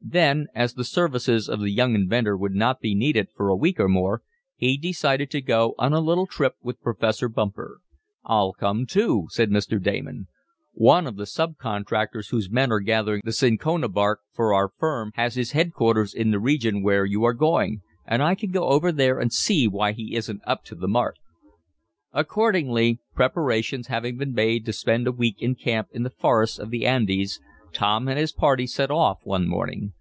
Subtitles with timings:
[0.00, 3.78] Then, as the services of the young inventor would not be needed for a week
[3.78, 4.22] or more,
[4.56, 7.80] he decided to go on a little trip with Professor Bumper.
[8.24, 9.82] "I'll come too," said Mr.
[9.82, 10.28] Damon.
[10.72, 15.10] "One of the sub contractors whose men are gathering the cinchona bark for our firm
[15.16, 18.90] has his headquarters in the region where you are going, and I can go over
[18.90, 21.16] there and see why he isn't up to the mark."
[22.14, 26.70] Accordingly, preparations having been made to spend a week in camp in the forests of
[26.70, 27.40] the Andes,
[27.74, 29.92] Tom and his party set off one morning.